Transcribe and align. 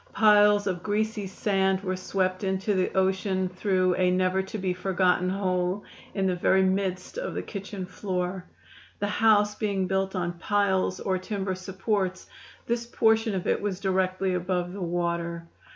Piles 0.13 0.65
of 0.65 0.81
greasy 0.81 1.27
sand 1.27 1.81
were 1.81 1.95
swept 1.95 2.43
into 2.43 2.73
the 2.73 2.91
ocean 2.97 3.47
through 3.49 3.93
a 3.97 4.09
never 4.09 4.41
to 4.41 4.57
be 4.57 4.73
forgotten 4.73 5.29
hole 5.29 5.83
in 6.15 6.25
the 6.25 6.35
very 6.35 6.63
midst 6.63 7.19
of 7.19 7.35
the 7.35 7.41
kitchen 7.43 7.85
floor. 7.85 8.43
The 8.97 9.05
house 9.07 9.53
being 9.53 9.85
built 9.85 10.15
on 10.15 10.39
"piles" 10.39 10.99
or 10.99 11.19
timber 11.19 11.53
supports, 11.53 12.25
this 12.65 12.87
portion 12.87 13.35
of 13.35 13.45
it 13.45 13.61
was 13.61 13.79
directly 13.79 14.33
above 14.33 14.73
the 14.73 14.81
water. 14.81 15.45